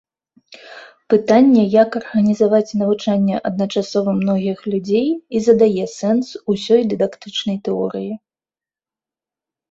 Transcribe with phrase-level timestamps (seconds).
[1.13, 5.05] Пытанне, як арганізаваць навучанне адначасова многіх людзей,
[5.39, 8.09] і задае сэнс усёй дыдактычнай тэорыі.